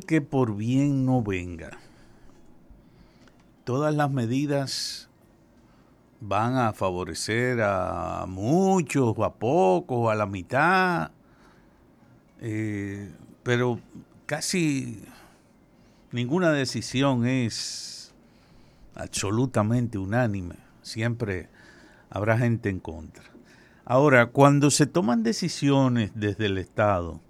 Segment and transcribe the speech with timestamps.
[0.00, 1.78] que por bien no venga.
[3.64, 5.08] Todas las medidas
[6.20, 11.10] van a favorecer a muchos, a pocos, a la mitad,
[12.40, 13.10] eh,
[13.42, 13.80] pero
[14.26, 15.02] casi
[16.12, 18.12] ninguna decisión es
[18.94, 20.56] absolutamente unánime.
[20.82, 21.48] Siempre
[22.10, 23.24] habrá gente en contra.
[23.84, 27.20] Ahora, cuando se toman decisiones desde el Estado,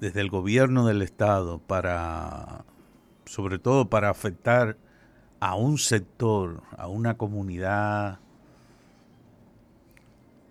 [0.00, 2.64] desde el gobierno del Estado, para,
[3.24, 4.76] sobre todo para afectar
[5.40, 8.18] a un sector, a una comunidad,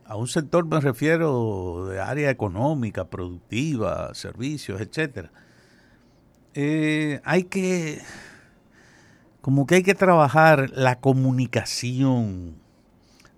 [0.05, 5.31] a un sector me refiero de área económica, productiva, servicios, etcétera.
[6.53, 8.01] Eh, hay que,
[9.41, 12.55] como que hay que trabajar la comunicación,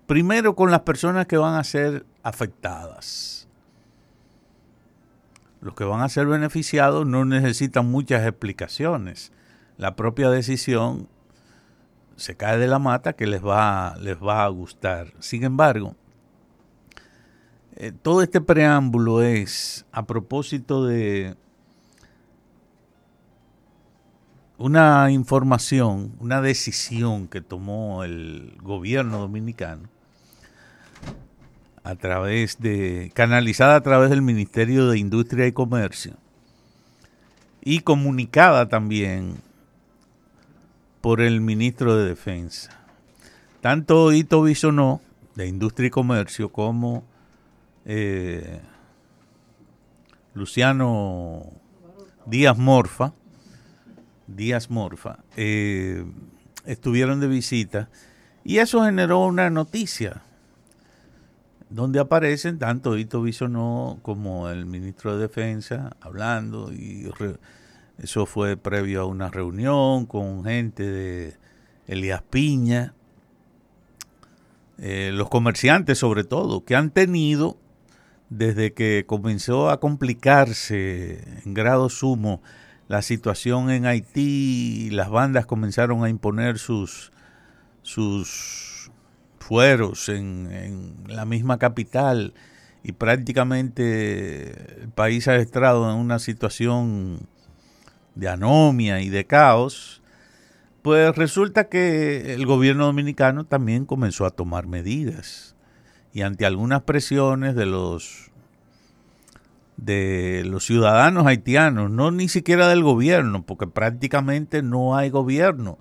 [0.05, 3.36] primero con las personas que van a ser afectadas.
[5.67, 9.33] Los que van a ser beneficiados no necesitan muchas explicaciones.
[9.75, 11.09] La propia decisión
[12.15, 15.11] se cae de la mata que les va, les va a gustar.
[15.19, 15.93] Sin embargo,
[17.75, 21.35] eh, todo este preámbulo es a propósito de
[24.57, 29.96] una información, una decisión que tomó el gobierno dominicano
[31.87, 36.15] a través de, canalizada a través del Ministerio de Industria y Comercio
[37.61, 39.37] y comunicada también
[40.99, 42.77] por el ministro de Defensa.
[43.61, 44.99] Tanto Ito Bisonó,
[45.35, 47.05] de Industria y Comercio, como
[47.85, 48.59] eh,
[50.33, 51.45] Luciano
[52.25, 53.13] Díaz Morfa,
[54.27, 56.03] Díaz Morfa, eh,
[56.65, 57.87] estuvieron de visita
[58.43, 60.23] y eso generó una noticia
[61.69, 67.09] donde aparecen tanto Ito Bisonó como el ministro de Defensa hablando y
[67.97, 71.33] eso fue previo a una reunión con gente de
[71.87, 72.93] Elías Piña,
[74.77, 77.57] eh, los comerciantes sobre todo, que han tenido
[78.29, 82.41] desde que comenzó a complicarse en grado sumo
[82.87, 87.11] la situación en Haití, las bandas comenzaron a imponer sus,
[87.81, 88.76] sus
[89.47, 92.33] fueros en, la misma capital
[92.83, 97.21] y prácticamente el país ha estado en una situación
[98.15, 100.01] de anomia y de caos,
[100.81, 105.55] pues resulta que el gobierno dominicano también comenzó a tomar medidas
[106.11, 108.31] y ante algunas presiones de los
[109.77, 115.77] de los ciudadanos haitianos, no ni siquiera del gobierno, porque prácticamente no hay gobierno,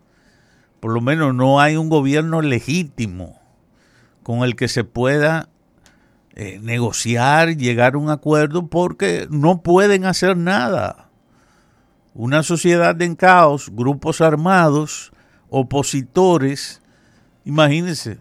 [0.78, 3.35] por lo menos no hay un gobierno legítimo
[4.26, 5.50] con el que se pueda
[6.34, 11.10] eh, negociar, llegar a un acuerdo, porque no pueden hacer nada.
[12.12, 15.12] Una sociedad en caos, grupos armados,
[15.48, 16.82] opositores,
[17.44, 18.18] imagínense,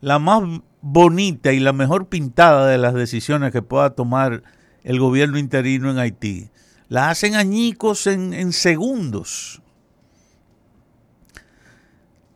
[0.00, 0.42] la más
[0.80, 4.42] bonita y la mejor pintada de las decisiones que pueda tomar
[4.84, 6.48] el gobierno interino en Haití.
[6.88, 9.60] La hacen añicos en, en segundos.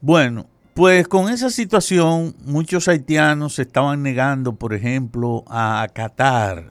[0.03, 6.71] Bueno, pues con esa situación muchos haitianos se estaban negando, por ejemplo, a acatar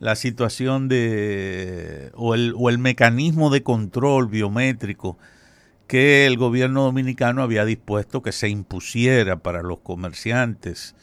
[0.00, 5.18] la situación de o el, o el mecanismo de control biométrico
[5.86, 10.96] que el gobierno dominicano había dispuesto que se impusiera para los comerciantes,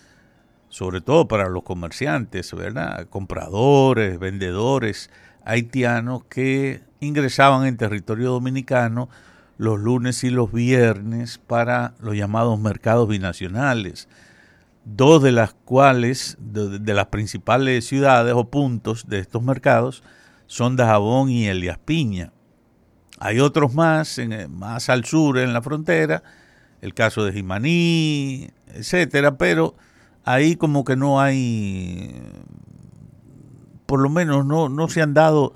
[0.67, 3.07] sobre todo para los comerciantes, ¿verdad?
[3.09, 5.09] Compradores, vendedores
[5.45, 9.07] haitianos que ingresaban en territorio dominicano
[9.57, 14.07] los lunes y los viernes para los llamados mercados binacionales,
[14.83, 20.03] dos de las cuales, de, las principales ciudades o puntos de estos mercados,
[20.47, 22.31] son Dajabón y Elias Piña.
[23.19, 26.21] Hay otros más, en, más al sur en la frontera,
[26.81, 29.75] el caso de Jimaní, etcétera, pero
[30.25, 32.21] ahí como que no hay,
[33.85, 35.53] por lo menos no, no se han dado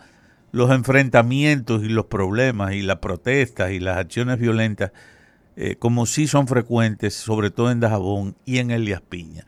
[0.51, 4.91] los enfrentamientos y los problemas y las protestas y las acciones violentas
[5.55, 9.45] eh, como sí son frecuentes, sobre todo en Dajabón y en Elias Piña.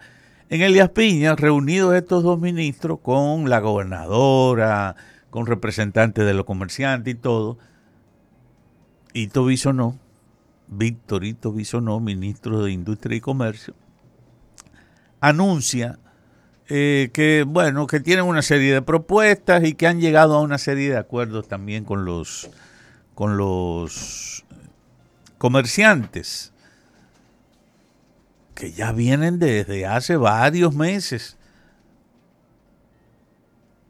[0.49, 4.97] En Elias Piña, reunidos estos dos ministros con la gobernadora,
[5.29, 7.57] con representantes de los comerciantes y todo,
[9.13, 9.97] Ito Bisonó,
[10.67, 13.73] Víctor Ito Bisonó, ministro de Industria y Comercio,
[15.21, 15.97] anuncia
[16.73, 20.57] eh, que, bueno, que tienen una serie de propuestas y que han llegado a una
[20.57, 22.49] serie de acuerdos también con los,
[23.13, 24.45] con los
[25.37, 26.53] comerciantes
[28.55, 31.37] que ya vienen desde hace varios meses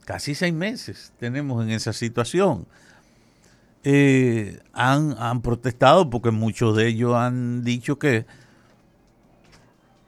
[0.06, 2.66] casi seis meses tenemos en esa situación.
[3.83, 8.25] Eh, han, han protestado porque muchos de ellos han dicho que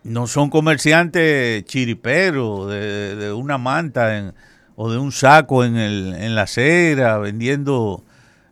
[0.04, 4.34] no son comerciantes chiriperos de, una manta
[4.76, 8.04] o de un saco en, el, en la acera vendiendo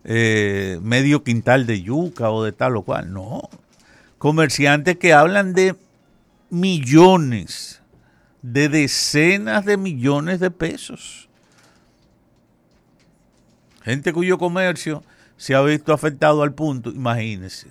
[0.03, 3.13] eh, medio quintal de yuca o de tal o cual.
[3.13, 3.50] No,
[4.18, 5.75] comerciantes que hablan de
[6.50, 7.81] millones,
[8.42, 11.30] de decenas de millones de pesos.
[13.83, 15.04] Gente cuyo comercio
[15.38, 17.68] se ha visto afectado al punto, imagínense,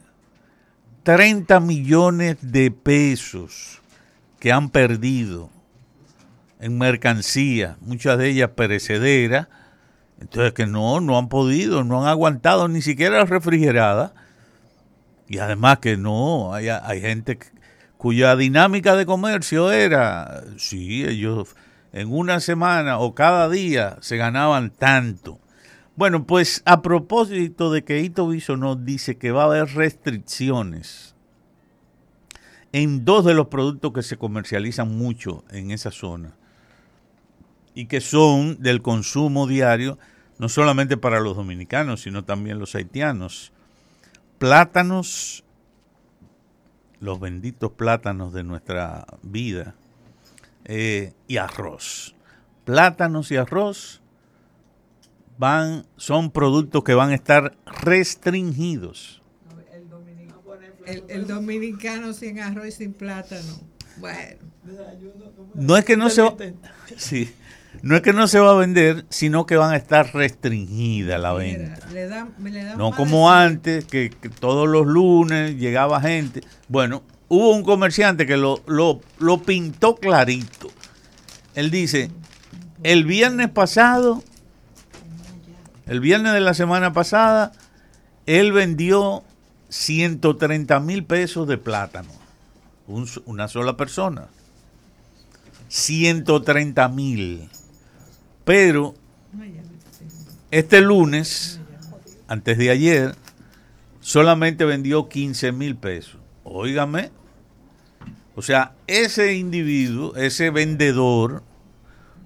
[1.16, 3.80] 30 millones de pesos
[4.38, 5.50] que han perdido
[6.60, 9.48] en mercancía, muchas de ellas perecederas,
[10.20, 14.14] entonces que no, no han podido, no han aguantado ni siquiera refrigerada.
[15.26, 17.40] Y además que no, hay, hay gente
[17.96, 21.56] cuya dinámica de comercio era, sí, ellos
[21.92, 25.40] en una semana o cada día se ganaban tanto.
[25.96, 31.14] Bueno, pues a propósito de que Ito nos dice que va a haber restricciones
[32.72, 36.36] en dos de los productos que se comercializan mucho en esa zona
[37.74, 39.98] y que son del consumo diario,
[40.38, 43.52] no solamente para los dominicanos, sino también los haitianos.
[44.38, 45.44] Plátanos,
[47.00, 49.74] los benditos plátanos de nuestra vida,
[50.64, 52.14] eh, y arroz.
[52.64, 53.99] Plátanos y arroz
[55.40, 59.22] van, son productos que van a estar restringidos.
[61.08, 63.60] El, dominicano sin arroz y sin plátano.
[63.96, 64.36] Bueno.
[65.54, 66.22] No es que no se
[66.96, 67.32] sí,
[67.80, 71.32] no es que no se va a vender, sino que van a estar restringida la
[71.32, 71.88] venta.
[72.76, 74.10] no como antes, que,
[74.40, 76.42] todos los lunes llegaba gente.
[76.68, 80.68] Bueno, hubo un comerciante que lo, lo, lo pintó clarito.
[81.54, 82.10] Él dice,
[82.82, 84.22] el viernes pasado
[85.90, 87.50] el viernes de la semana pasada,
[88.24, 89.24] él vendió
[89.70, 92.12] 130 mil pesos de plátano.
[93.26, 94.28] una sola persona.
[95.66, 97.48] 130 mil.
[98.44, 98.94] Pero
[100.52, 101.58] este lunes,
[102.28, 103.16] antes de ayer,
[103.98, 106.20] solamente vendió 15 mil pesos.
[106.44, 107.10] Óigame.
[108.36, 111.42] O sea, ese individuo, ese vendedor,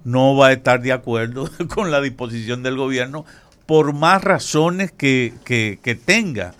[0.05, 3.25] no va a estar de acuerdo con la disposición del gobierno
[3.66, 5.32] por más razones que,
[6.05, 6.55] tenga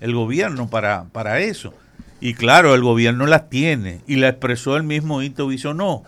[0.00, 1.74] el gobierno para, para, eso.
[2.20, 6.04] Y claro, el gobierno las tiene y la expresó el mismo Hito no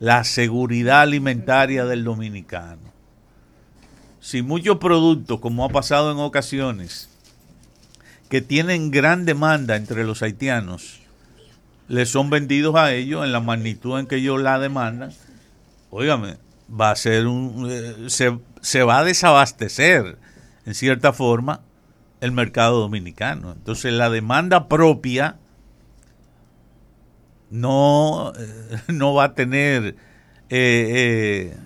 [0.00, 2.92] la seguridad alimentaria del dominicano.
[4.20, 7.08] Si muchos productos, como ha pasado en ocasiones,
[8.28, 11.00] que tienen gran demanda entre los haitianos,
[11.88, 15.12] le son vendidos a ellos en la magnitud en que ellos la demandan,
[15.90, 16.36] óigame,
[16.78, 17.68] va a ser un...
[17.70, 20.18] Eh, se va a desabastecer,
[20.64, 21.60] en cierta forma,
[22.20, 23.52] el mercado dominicano.
[23.52, 25.36] Entonces la demanda propia
[27.50, 29.96] no, eh, no va a tener
[30.50, 31.56] eh, eh,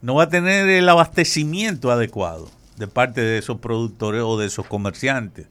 [0.00, 4.66] no va a tener el abastecimiento adecuado de parte de esos productores o de esos
[4.66, 5.46] comerciantes.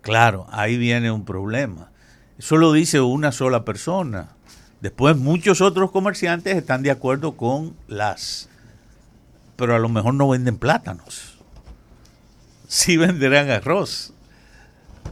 [0.00, 1.90] Claro, ahí viene un problema.
[2.38, 4.36] Eso lo dice una sola persona.
[4.80, 8.50] Después muchos otros comerciantes están de acuerdo con las
[9.60, 11.36] pero a lo mejor no venden plátanos.
[12.66, 14.12] Sí venderán arroz,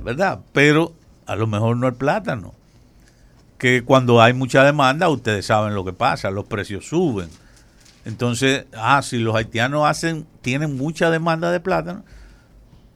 [0.05, 0.39] ¿verdad?
[0.53, 0.95] Pero
[1.27, 2.55] a lo mejor no el plátano.
[3.59, 7.29] Que cuando hay mucha demanda, ustedes saben lo que pasa, los precios suben.
[8.05, 12.05] Entonces, ah, si los haitianos hacen, tienen mucha demanda de plátano,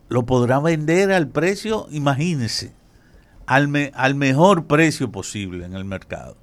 [0.08, 2.72] lo podrán vender al precio, imagínense,
[3.46, 6.36] al, al mejor precio posible en el mercado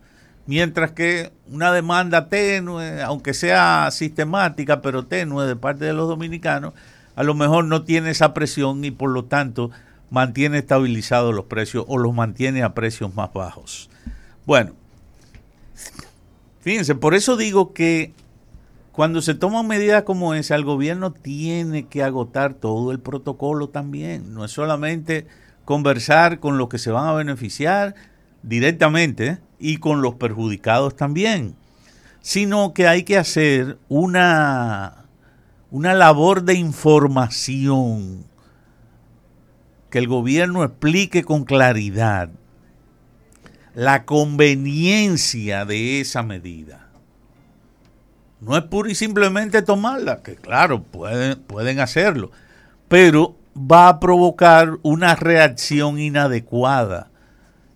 [0.49, 6.73] mientras que una demanda tenue, aunque sea sistemática, pero tenue de parte de los dominicanos,
[7.15, 9.69] a lo mejor no tiene esa presión y por lo tanto
[10.09, 13.91] mantiene estabilizados los precios o los mantiene a precios más bajos.
[14.47, 14.71] Bueno,
[16.61, 18.13] fíjense, por eso digo que
[18.91, 24.33] cuando se toman medidas como esa, el gobierno tiene que agotar todo el protocolo también.
[24.33, 25.27] No es solamente
[25.63, 27.93] conversar con los que se van a beneficiar
[28.43, 31.55] directamente, y con los perjudicados también,
[32.21, 35.05] sino que hay que hacer una,
[35.69, 38.25] una labor de información,
[39.89, 42.29] que el gobierno explique con claridad
[43.73, 46.87] la conveniencia de esa medida.
[48.39, 52.31] No es pura y simplemente tomarla, que claro, pueden, pueden hacerlo,
[52.87, 57.08] pero va a provocar una reacción inadecuada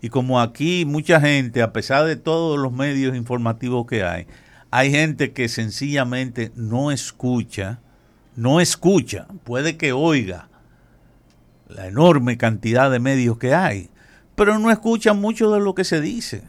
[0.03, 4.27] y como aquí mucha gente, a pesar de todos los medios informativos que hay,
[4.69, 7.79] hay gente que sencillamente no escucha,
[8.35, 10.49] no escucha, puede que oiga
[11.69, 13.91] la enorme cantidad de medios que hay,
[14.35, 16.43] pero no escucha mucho de lo que se dice.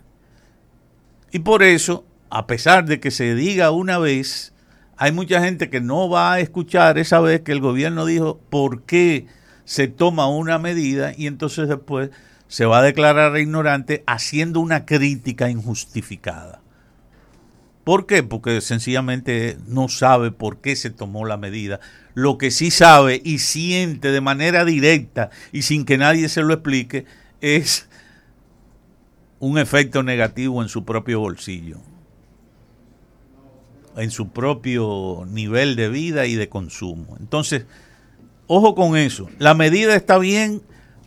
[1.30, 4.52] Y por eso, a pesar de que se diga una vez,
[4.96, 8.82] hay mucha gente que no va a escuchar esa vez que el gobierno dijo por
[8.82, 9.28] qué
[9.64, 12.10] se toma una medida y entonces después
[12.48, 16.60] se va a declarar ignorante haciendo una crítica injustificada.
[17.84, 18.22] ¿Por qué?
[18.22, 21.80] Porque sencillamente no sabe por qué se tomó la medida.
[22.14, 26.54] Lo que sí sabe y siente de manera directa y sin que nadie se lo
[26.54, 27.04] explique
[27.42, 27.88] es
[29.38, 31.76] un efecto negativo en su propio bolsillo,
[33.96, 37.16] en su propio nivel de vida y de consumo.
[37.20, 37.66] Entonces,
[38.46, 39.28] ojo con eso.
[39.38, 40.62] La medida está bien,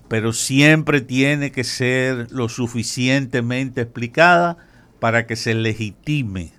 [0.08, 4.58] pero siempre tiene que ser lo suficientemente explicada
[5.00, 6.52] para que se legitime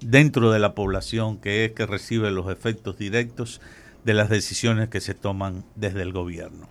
[0.00, 3.60] dentro de la población que es que recibe los efectos directos
[4.04, 6.68] de las decisiones que se toman desde el gobierno.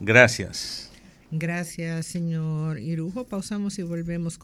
[0.00, 0.90] Gracias.
[1.30, 3.24] Gracias, señor Irujo.
[3.24, 4.38] Pausamos y volvemos con